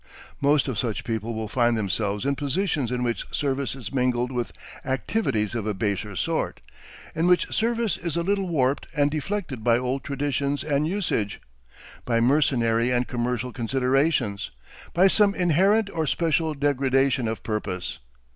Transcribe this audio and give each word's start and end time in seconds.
Most 0.41 0.67
of 0.67 0.79
such 0.79 1.03
people 1.03 1.35
will 1.35 1.47
find 1.47 1.77
themselves 1.77 2.25
in 2.25 2.35
positions 2.35 2.91
in 2.91 3.03
which 3.03 3.23
service 3.31 3.75
is 3.75 3.93
mingled 3.93 4.31
with 4.31 4.51
activities 4.83 5.53
of 5.53 5.67
a 5.67 5.75
baser 5.75 6.15
sort, 6.15 6.59
in 7.13 7.27
which 7.27 7.53
service 7.53 7.97
is 7.97 8.17
a 8.17 8.23
little 8.23 8.49
warped 8.49 8.87
and 8.95 9.11
deflected 9.11 9.63
by 9.63 9.77
old 9.77 10.03
traditions 10.03 10.63
and 10.63 10.87
usage, 10.87 11.39
by 12.03 12.19
mercenary 12.19 12.89
and 12.89 13.07
commercial 13.07 13.53
considerations, 13.53 14.49
by 14.95 15.05
some 15.07 15.35
inherent 15.35 15.87
or 15.91 16.07
special 16.07 16.55
degradation 16.55 17.27
of 17.27 17.43
purpose. 17.43 17.99